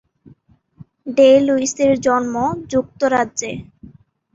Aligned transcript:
ডে-লুইসের 1.17 1.91
জন্ম 2.05 2.35
যুক্তরাজ্যে। 2.71 3.51